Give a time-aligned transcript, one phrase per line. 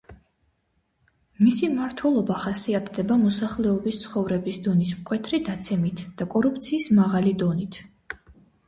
[1.43, 7.81] მისი მმართველობა ხასიათდება მოსახლეობის ცხოვრების დონის მკვეთრი დაცემით და კორუფციის მაღალი დონით.